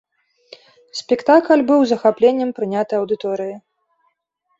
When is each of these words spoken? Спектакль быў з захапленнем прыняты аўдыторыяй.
Спектакль 0.99 1.63
быў 1.69 1.79
з 1.83 1.89
захапленнем 1.91 2.49
прыняты 2.61 2.93
аўдыторыяй. 3.01 3.55